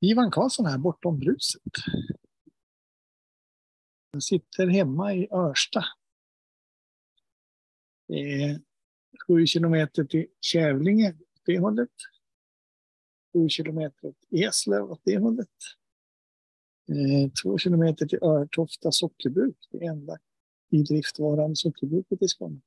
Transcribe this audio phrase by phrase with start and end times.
[0.00, 1.62] Ivan Karlsson här bortom bruset.
[4.10, 5.84] Jag sitter hemma i Örsta.
[8.08, 8.60] Är
[9.26, 11.90] sju kilometer till Kävlinge åt det hållet.
[13.32, 15.48] Sju kilometer åt Eslöv åt det hållet.
[16.88, 20.18] Eh, två kilometer till Örtofta sockerbruk, det enda
[20.70, 22.60] i driftvarande sockerbruket i Skåne.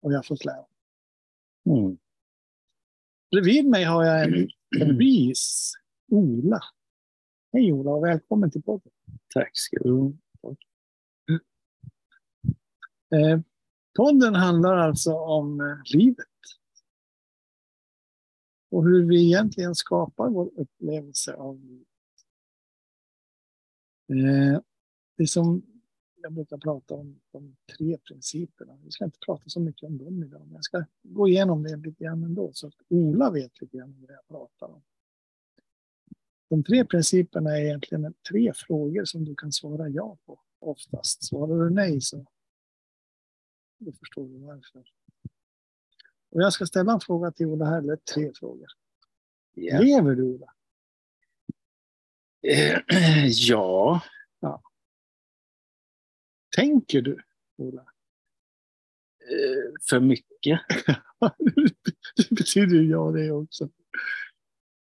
[0.00, 0.66] Och jag har fått lära.
[1.66, 1.98] Mm.
[3.30, 4.48] Bredvid mig har jag en,
[4.80, 5.72] en vis,
[6.10, 6.60] Ola.
[7.52, 8.92] Hej Ola och välkommen till podden.
[9.34, 9.92] Tack ska du
[10.42, 10.56] ha.
[13.14, 13.40] Eh,
[13.96, 16.26] podden handlar alltså om eh, livet.
[18.70, 21.86] Och hur vi egentligen skapar vår upplevelse av livet.
[24.08, 24.60] Eh,
[25.16, 25.62] det som
[26.22, 28.78] jag brukar prata om, de tre principerna.
[28.84, 31.76] Vi ska inte prata så mycket om dem idag, men jag ska gå igenom det
[31.76, 34.82] lite grann ändå, så att Ola vet lite grann vad jag pratar om.
[36.48, 41.24] De tre principerna är egentligen tre frågor som du kan svara ja på oftast.
[41.24, 42.26] Svarar du nej så
[43.84, 44.84] då förstår du varför.
[46.30, 48.66] Och jag ska ställa en fråga till Ola här, eller tre frågor.
[49.54, 49.80] Ja.
[49.80, 50.46] Lever du Ola?
[52.46, 54.02] Eh, ja,
[56.56, 57.22] Tänker du
[57.56, 57.80] Ola?
[59.20, 60.60] eh, för mycket.
[62.16, 63.68] det betyder ju ja det också.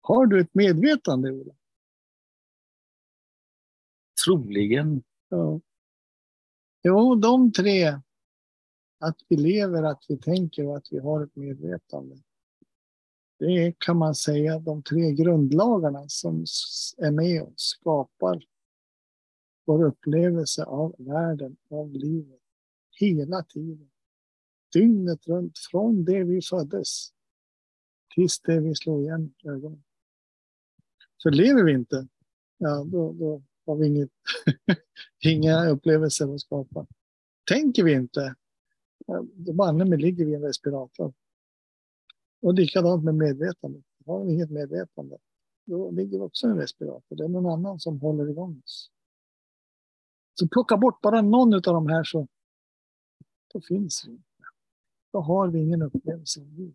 [0.01, 1.55] Har du ett medvetande Ola?
[4.25, 5.03] Troligen.
[5.29, 5.61] Ja.
[6.83, 8.01] Jo, de tre.
[9.03, 12.17] Att vi lever, att vi tänker och att vi har ett medvetande.
[13.39, 16.45] Det är, kan man säga, de tre grundlagarna som
[16.99, 18.45] är med och skapar
[19.67, 22.41] vår upplevelse av världen, av livet.
[23.01, 23.91] Hela tiden.
[24.73, 27.09] Dygnet runt, från det vi föddes
[28.15, 29.83] tills det vi slår igen ögonen.
[31.23, 32.09] För lever vi inte,
[32.59, 34.11] ja, då, då har vi inget,
[35.25, 36.87] inga upplevelser att skapa.
[37.49, 38.35] Tänker vi inte,
[39.55, 41.13] banne mig ligger vi i en respirator.
[42.43, 43.85] Och likadant med medvetandet.
[44.07, 45.19] Har vi inget medvetande,
[45.65, 47.17] då ligger vi också i en respirator.
[47.17, 48.91] Det är någon annan som håller igång oss.
[50.35, 52.29] Så plocka bort bara någon av de här så
[53.53, 54.25] då finns vi inte.
[55.13, 56.75] Då har vi ingen upplevelse av liv.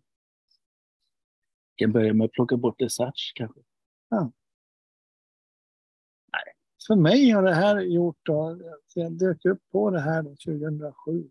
[1.74, 3.60] Jag kan börja med att plocka bort Desarts kanske.
[6.86, 8.60] För mig har det här gjort då,
[8.94, 11.30] jag dök upp på det här då 2007.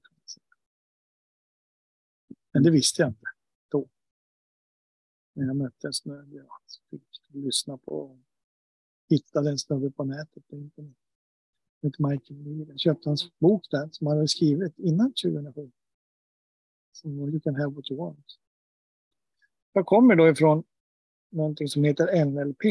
[2.58, 3.26] Men det visste jag inte
[3.70, 3.90] då.
[5.34, 6.48] När jag mötte en snubbe jag
[6.90, 8.20] fick lyssna på och
[9.10, 10.96] hittade en snubbe på nätet på internet.
[11.82, 12.66] Med Michael Lee.
[12.70, 15.72] Jag köpte hans bok där som han hade skrivit innan 2007.
[16.92, 18.26] Som var You can have what you want.
[19.74, 20.64] Jag kommer då ifrån
[21.30, 22.66] någonting som heter NLP.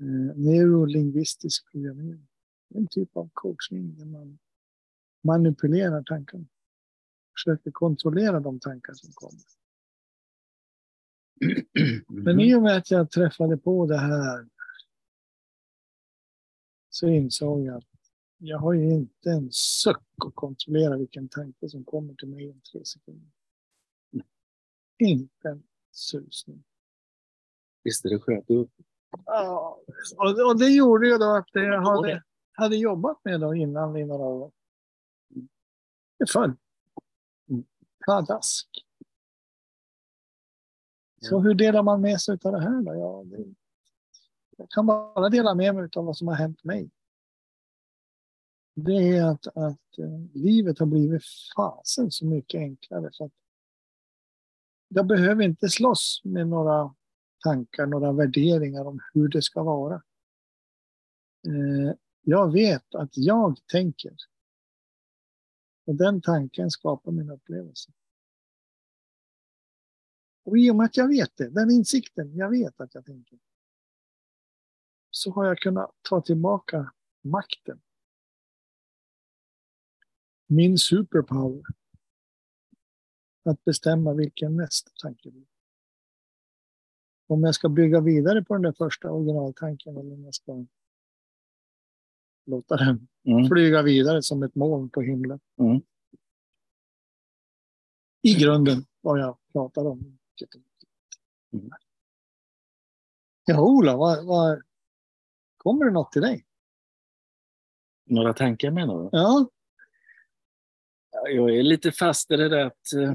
[0.00, 2.28] Eh, neurolingvistisk programmering.
[2.74, 4.38] En typ av coachning där man
[5.22, 6.46] manipulerar tankarna.
[7.36, 9.42] Försöker kontrollera de tankar som kommer.
[12.08, 14.48] Men i och med att jag träffade på det här
[16.88, 17.84] så insåg jag att
[18.38, 22.60] jag har ju inte en suck att kontrollera vilken tanke som kommer till mig om
[22.72, 23.30] tre sekunder.
[24.98, 26.64] Inte en susning.
[27.84, 28.44] Visst är det skönt?
[28.48, 28.68] Du,
[29.24, 29.80] Ja,
[30.16, 34.04] och, och det gjorde ju då att jag hade, hade jobbat med då innan i
[34.04, 34.52] några år.
[36.18, 36.52] Det föll.
[38.06, 38.68] Pladask.
[41.22, 42.94] Så hur delar man med sig av det här då?
[42.94, 43.54] Ja, det,
[44.56, 46.90] jag kan bara dela med mig av vad som har hänt mig.
[48.74, 51.22] Det är att, att eh, livet har blivit
[51.56, 53.08] fasen så mycket enklare.
[53.12, 53.32] Så att
[54.88, 56.94] jag behöver inte slåss med några
[57.44, 59.94] tankar, några värderingar om hur det ska vara.
[61.46, 64.12] Eh, jag vet att jag tänker.
[65.86, 67.92] Och den tanken skapar min upplevelse.
[70.44, 73.38] Och i och med att jag vet det, den insikten, jag vet att jag tänker.
[75.10, 76.92] Så har jag kunnat ta tillbaka
[77.22, 77.80] makten.
[80.46, 81.62] Min superpower.
[83.44, 85.46] Att bestämma vilken nästa tanke blir.
[87.26, 90.66] Om jag ska bygga vidare på den där första originaltanken eller om jag ska
[92.46, 93.48] låta den Mm.
[93.48, 95.40] flyga vidare som ett moln på himlen.
[95.58, 95.80] Mm.
[98.22, 100.18] I grunden vad jag pratar om.
[101.52, 101.70] Mm.
[103.44, 104.62] Ja, Ola, vad, vad,
[105.56, 106.46] kommer det något till dig?
[108.04, 109.08] Några tankar menar du?
[109.12, 109.48] Ja,
[111.10, 113.14] Ja, Jag är lite fast i det där att eh,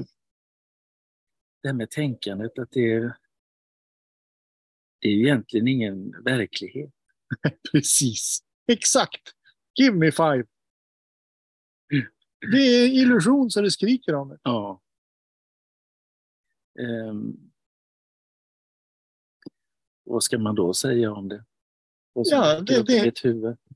[1.62, 3.16] det här med tänkandet, att det är,
[4.98, 6.90] det är egentligen ingen verklighet.
[7.72, 8.42] precis.
[8.66, 9.20] Exakt.
[9.78, 10.44] Give me five.
[12.52, 14.38] Det är illusion så det skriker om det.
[14.42, 14.80] Ja.
[16.80, 17.36] Ehm,
[20.04, 21.44] vad ska man då säga om det?
[22.30, 23.02] Ja, det- det-?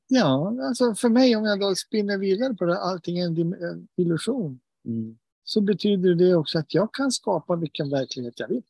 [0.06, 4.60] Ja, alltså för mig om jag då spinner vidare på det, allting är en illusion.
[4.84, 5.18] Mm.
[5.44, 8.62] Så betyder det också att jag kan skapa vilken verklighet jag vill.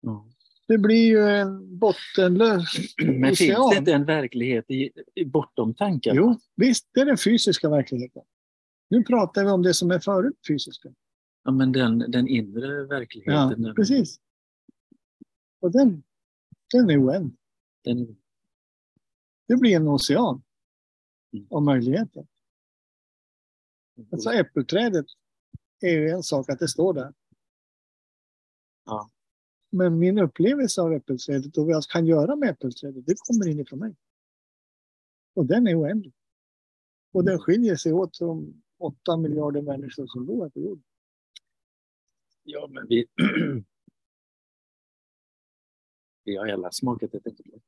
[0.00, 0.26] Ja.
[0.68, 2.64] Det blir ju en bottenlös
[3.04, 3.70] Men finns ocean.
[3.70, 6.16] det inte en verklighet i, i, bortom tankarna?
[6.16, 8.22] Jo, visst, det är den fysiska verkligheten.
[8.90, 10.94] Nu pratar vi om det som är förut fysiska.
[11.44, 13.62] Ja, men den, den inre Ja, verkligheten.
[13.62, 14.20] den- precis.
[15.60, 16.02] Och den,
[16.72, 17.36] den är oändlig.
[17.84, 18.16] Den,
[19.48, 20.42] Det blir en ocean
[21.32, 21.46] Mm.
[21.50, 22.26] av möjligheter.
[24.12, 25.06] Alltså äppelträdet
[25.80, 27.14] är ju en sak att det står där.
[28.86, 29.10] Ja.
[29.70, 33.78] Men min upplevelse av äppelträdet och vad jag kan göra med äppelträdet, det kommer inifrån
[33.78, 33.96] mig.
[35.34, 36.14] Och den är oändlig.
[37.12, 40.84] Och den skiljer sig åt som åtta miljarder människor som bor här på jorden.
[42.42, 43.06] ja, men vi,
[46.24, 47.60] vi har alla smakat ett äpple.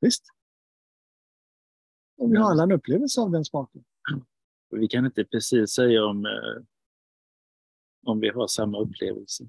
[0.00, 0.24] Visst.
[2.16, 3.84] Och vi har alla en upplevelse av den smaken.
[4.70, 6.62] Vi kan inte precis säga om, eh,
[8.02, 9.48] om vi har samma upplevelse.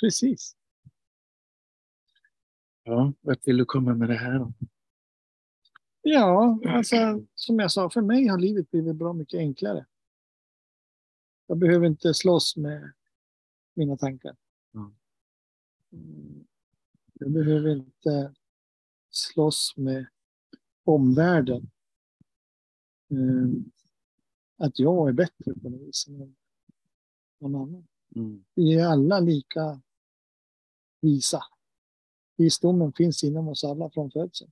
[0.00, 0.56] Precis.
[2.82, 4.38] Ja, vart vill du komma med det här?
[4.38, 4.52] Då?
[6.02, 6.96] Ja, alltså
[7.34, 9.86] som jag sa, för mig har livet blivit bra mycket enklare.
[11.46, 12.92] Jag behöver inte slåss med
[13.74, 14.36] mina tankar.
[14.74, 14.96] Mm.
[15.92, 16.46] Mm.
[17.12, 18.34] Jag behöver inte
[19.10, 20.06] slåss med
[20.84, 21.70] omvärlden.
[24.58, 26.36] Att jag är bättre på något vis än
[27.40, 27.86] någon annan.
[28.16, 28.44] Mm.
[28.54, 29.80] Vi är alla lika
[31.00, 31.42] visa.
[32.36, 34.50] Visdomen finns inom oss alla från födseln.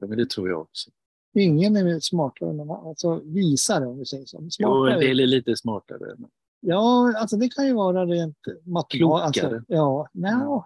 [0.00, 0.90] Ja, men det tror jag också.
[1.36, 2.86] Ingen är smartare än någon annan.
[2.86, 4.38] Alltså visare om vi säger så.
[4.42, 4.94] Jo, Smartare.
[4.94, 6.16] en del är lite smartare.
[6.60, 8.98] Ja, alltså det kan ju vara rent matematiskt.
[9.00, 9.24] Klokare.
[9.24, 10.60] Alltså, ja, nej, Mm.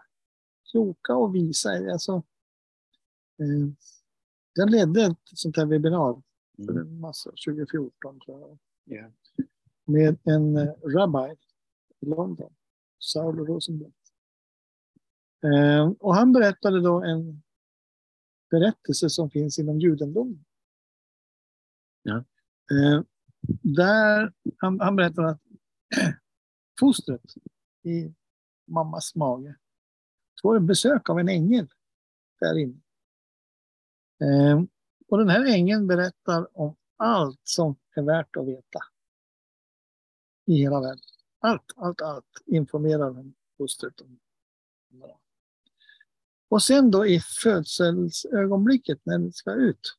[0.71, 1.71] kloka och visa.
[1.93, 2.13] Alltså,
[3.41, 3.69] eh,
[4.55, 6.23] jag ledde ett sånt här webbinar
[6.67, 6.87] för Mm.
[6.87, 8.59] en massa, 2014 tror jag.
[8.85, 9.11] Ja.
[9.85, 11.37] Med en eh, rabbi
[12.01, 12.55] i London,
[12.99, 13.93] Saul Rosenberg.
[15.45, 17.43] Eh, och han berättade då en
[18.51, 20.45] berättelse som finns inom judendomen.
[22.03, 22.17] Ja.
[22.71, 23.03] Eh,
[23.63, 25.41] där han, han berättar att
[26.81, 27.23] fostret
[27.83, 28.15] i
[28.67, 29.57] mammas mage
[30.43, 31.69] får en besök av en ängel
[32.41, 32.81] där inne.
[35.09, 38.79] Och den här ängeln berättar om allt som är värt att veta
[40.47, 41.05] i hela världen.
[41.39, 44.01] Allt, allt, allt informerar om fostret.
[44.01, 44.19] Om.
[46.49, 49.97] Och sen då i födselsögonblicket när det ska ut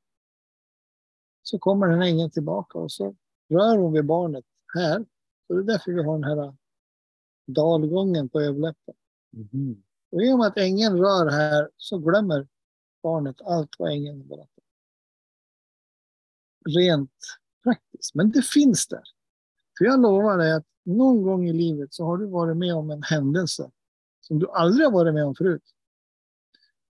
[1.44, 3.16] så kommer den ängeln tillbaka och så
[3.49, 5.06] rör hon vid barnet här.
[5.47, 6.56] Så det är därför vi har den här
[7.47, 8.95] dalgången på överläppen.
[9.31, 9.83] Mhm.
[10.11, 12.47] Och i och med att ängeln rör här så glömmer
[13.04, 14.58] barnet allt vad ängeln berättar.
[16.78, 17.11] Rent
[17.64, 18.16] praktiskt.
[18.16, 19.04] Men det finns där.
[19.78, 22.92] För jag lovar dig att någon gång i livet så har du varit med om
[22.92, 23.71] en händelse
[24.21, 25.76] som du aldrig har varit med om förut.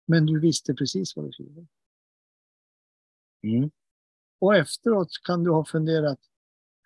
[0.06, 1.68] Men du visste precis vad det skulle.
[3.44, 3.72] Mm.
[4.40, 6.20] Och efteråt kan du ha funderat,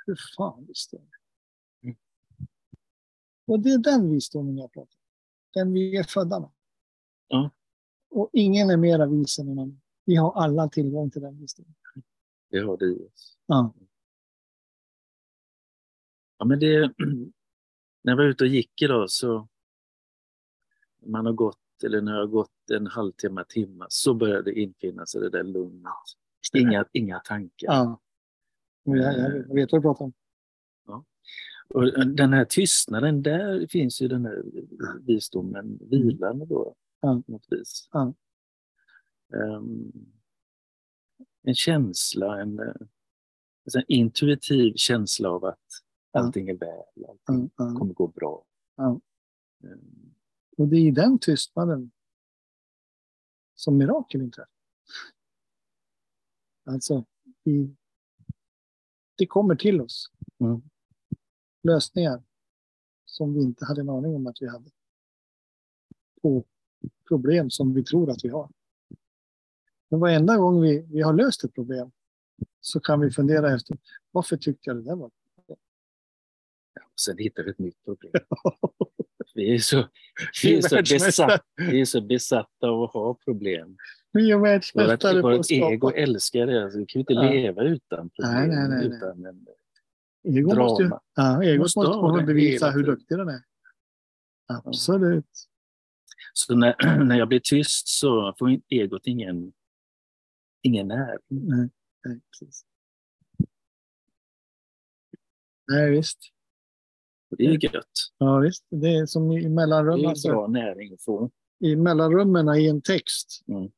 [0.05, 1.88] hur fan visste jag det?
[1.88, 1.97] Mm.
[3.45, 5.03] Och det är den visdomen jag pratar om.
[5.53, 6.50] Den vi är födda med.
[7.27, 7.51] Ja.
[8.09, 9.81] Och ingen är mera vis än någon annan.
[10.05, 11.75] Vi har alla tillgång till den visdomen.
[12.53, 13.38] Det har det i oss.
[13.45, 13.74] Ja.
[16.38, 16.79] Ja, men det,
[18.03, 19.48] när jag var ute och gick idag så
[21.05, 25.05] man har gått, eller när jag har gått en halvtimme, timme, så började det infinna
[25.05, 25.93] sig det där lugnet.
[26.53, 27.67] Inga, inga tankar.
[27.67, 28.01] ja.
[28.83, 30.13] Jag, jag, vet vad du pratar om.
[31.69, 34.43] Och den här tystnaden, där finns ju den här
[35.01, 36.75] visdomen vilande då.
[37.01, 37.22] Ja.
[37.27, 37.89] Något vis.
[37.91, 38.13] Ja.
[39.33, 39.91] Ehm,
[41.43, 42.65] en känsla, en, eh,
[43.65, 45.59] alltså en intuitiv känsla av att
[46.12, 47.75] allting är väl, allting ja.
[47.79, 48.45] kommer gå bra.
[48.77, 49.01] Ehm,
[50.57, 51.91] Och det är i den tystnaden
[53.55, 54.50] som mirakel inträffar.
[56.65, 57.05] Alltså,
[57.43, 57.75] vi,
[59.17, 60.62] det kommer till oss Mm.
[61.63, 62.23] lösningar
[63.05, 64.71] som vi inte hade en aning om att vi hade.
[66.21, 66.43] På
[67.07, 68.50] problem som vi tror att vi har.
[69.93, 71.91] Men varenda gång vi, vi har löst ett problem
[72.62, 73.77] så kan vi fundera efter
[74.12, 75.12] varför tyckte jag det där var
[77.01, 78.12] Sen hittar vi ett nytt problem.
[79.35, 79.88] Vi är så,
[80.43, 83.77] vi är så, besatt, vi är så besatta av att ha problem.
[84.12, 86.01] Vi är världsmästare på att vårt ego skapa.
[86.01, 86.63] älskar det.
[86.63, 87.21] Alltså, vi kan ju inte Ja.
[87.31, 88.33] leva utan problem.
[88.33, 88.85] Nej, nej, nej.
[88.97, 89.45] Utan en
[90.23, 91.01] Ego måste, ju- drama.
[91.15, 93.41] ja, ego Måste måste, bevisa hur duktig den är.
[94.47, 95.29] Absolut.
[96.33, 99.53] Så när, när jag blir tyst så får egot ingen,
[100.63, 101.20] ingen näring.
[101.27, 101.70] Nej,
[102.05, 102.65] nej, precis.
[105.67, 106.20] Nej, visst.
[107.32, 107.91] Och Det är gött.
[108.17, 108.65] Ja, visst.
[108.70, 110.00] Det är som i Det mellanrum.
[110.05, 111.32] är bra näring att få.
[111.60, 113.72] I mellanrummen i en text Mm.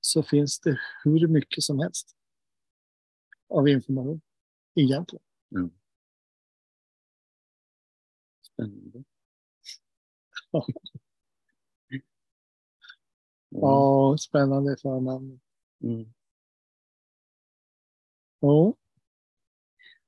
[0.00, 2.16] så finns det hur mycket som helst
[3.48, 4.20] av information.
[4.74, 5.22] Egentligen.
[8.42, 9.04] Spännande.
[10.50, 10.66] Ja.
[13.50, 13.60] Mm.
[13.62, 15.40] Ja, spännande förnamn.
[15.82, 16.12] Mm.
[18.40, 18.74] Ja,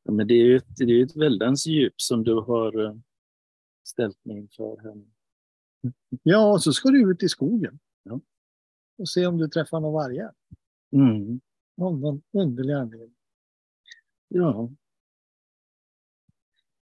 [0.02, 2.94] Ja, men det är ju ett, det är ett väldans djup som du har eh,
[3.84, 5.04] ställt mig inför här.
[6.22, 7.78] ja, och så ska du ut i skogen.
[8.02, 8.20] Ja.
[8.98, 10.32] Och se om du träffar några vargar.
[10.92, 11.40] Mm.
[11.80, 13.16] Av någon underlig anledning.
[14.28, 14.70] Ja.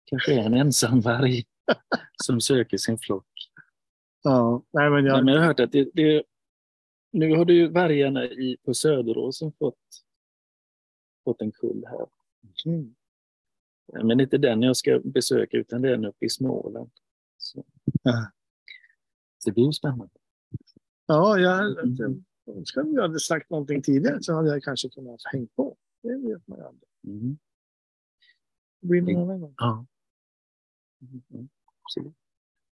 [0.06, 1.44] Kanske är en ensam varg
[2.24, 3.28] som söker sin flock.
[4.24, 6.24] Ja, nej men jag, Men jag har hört att det, det,
[7.12, 10.06] nu har du ju vargarna i, på Söderåsen fått,
[11.25, 12.05] fått en kull här.
[12.65, 12.96] Mm.
[14.03, 16.91] Men inte den jag ska besöka utan den uppe i Småland.
[17.38, 17.63] Så.
[18.03, 18.32] Ja.
[19.46, 20.10] Det blir ju spännande.
[21.05, 22.25] Ja, jag Mm.
[22.48, 25.77] önskar att vi hade sagt någonting tidigare så hade jag kanske kunnat hänga på.
[26.03, 26.89] Det vet man ju aldrig.
[27.08, 27.38] Mm.
[28.82, 29.53] Det blir någon annan gång.
[29.58, 29.86] Ja.
[31.01, 31.50] Mm.
[31.84, 32.15] Absolut.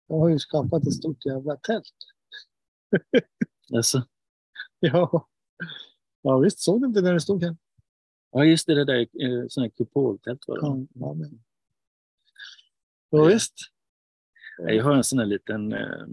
[0.06, 1.94] Jag har ju skapat ett stort jävla tält.
[3.72, 4.02] Alltså,
[4.80, 5.28] Ja,
[6.22, 7.56] ja visst såg du inte när det stod här?
[8.30, 10.86] Ja, just det, det där eh, sån här kupoltält var det.
[10.94, 11.44] Ja, men.
[13.10, 13.54] ja visst.
[14.58, 16.06] Jag har en sån här liten eh,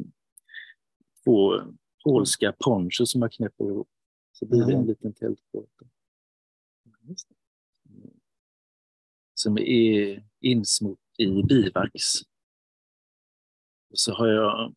[1.23, 1.61] två
[2.03, 3.89] polska poncho som jag knäpper ihop.
[4.31, 5.69] Så blir det en liten tältbåt.
[6.85, 7.15] Mm.
[9.33, 11.93] Som är insmort i bivax.
[13.89, 14.75] Och så har jag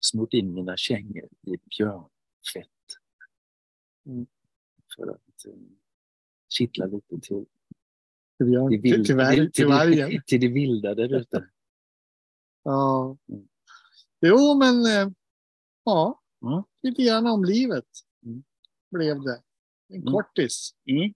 [0.00, 2.68] smort in mina kängor i björnfett.
[4.06, 4.26] Mm.
[4.96, 5.52] För att eh,
[6.48, 10.22] kittla lite till, Till, till, till, vild, till, till, till vargen.
[10.26, 11.48] till det vilda där ute.
[12.62, 13.16] Ja.
[13.28, 13.48] Mm.
[14.20, 15.12] Jo, men eh,
[15.84, 16.64] ja, Ja.
[16.82, 17.84] lite grann om livet
[18.26, 18.42] Mm.
[18.90, 19.42] blev det.
[19.88, 20.12] En Mm.
[20.12, 20.74] kortis.
[20.90, 21.14] Mm.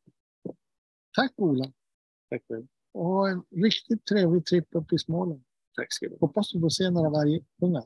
[1.17, 1.73] Tack Ola.
[2.31, 2.67] Tack själv.
[2.93, 5.45] Och ha en riktigt trevlig tripp upp i Småland.
[5.77, 6.19] Tack ska du ha.
[6.21, 7.85] Hoppas du får se några vargungar.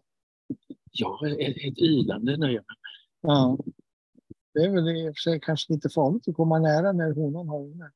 [0.91, 2.76] Ja, ett, ett ylande nöjer mig
[3.21, 3.59] Ja.
[4.57, 7.49] Det är väl i och för sig kanske lite farligt att komma nära när honan
[7.49, 7.93] har ungar.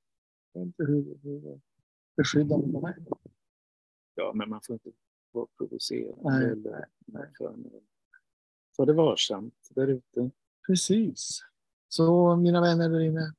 [0.53, 1.61] Jag vet inte hur, hur
[2.17, 2.97] beskyddande de är.
[4.15, 4.91] Ja, men man får inte
[5.33, 6.21] vara provocerande.
[6.23, 7.27] Nej, eller, nej.
[7.39, 7.57] För,
[8.77, 10.31] ta det varsamt där ute.
[10.67, 11.41] Precis.
[11.89, 13.35] Så mina vänner där inne.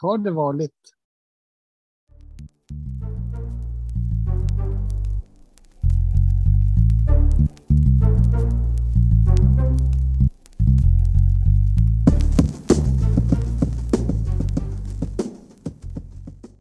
[0.00, 0.94] Ta det varligt.